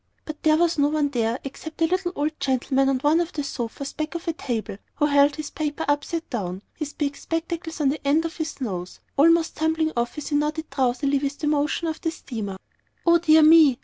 But 0.25 0.41
there 0.41 0.57
was 0.57 0.79
no 0.79 0.87
one 0.87 1.09
there 1.09 1.37
except 1.43 1.79
a 1.83 1.85
little 1.85 2.11
old 2.15 2.31
gentleman 2.39 2.89
on 2.89 2.97
one 3.01 3.19
of 3.19 3.33
the 3.33 3.43
sofas 3.43 3.93
back 3.93 4.15
of 4.15 4.27
a 4.27 4.33
table, 4.33 4.79
who 4.95 5.05
held 5.05 5.35
his 5.35 5.51
paper 5.51 5.85
upside 5.87 6.27
down, 6.31 6.63
his 6.73 6.91
big 6.93 7.15
spectacles 7.15 7.79
on 7.79 7.89
the 7.89 8.01
end 8.07 8.25
of 8.25 8.37
his 8.37 8.59
nose, 8.59 8.99
almost 9.15 9.57
tumbling 9.57 9.91
off 9.95 10.17
as 10.17 10.29
he 10.29 10.35
nodded 10.35 10.71
drowsily 10.71 11.19
with 11.19 11.37
the 11.37 11.45
motion 11.45 11.85
of 11.87 12.01
the 12.01 12.09
steamer. 12.09 12.57
"O 13.05 13.19
dear 13.19 13.43
me!" 13.43 13.77